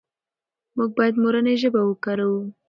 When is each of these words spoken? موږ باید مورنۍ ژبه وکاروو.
موږ 0.75 0.89
باید 0.97 1.15
مورنۍ 1.23 1.55
ژبه 1.61 1.81
وکاروو. 1.85 2.41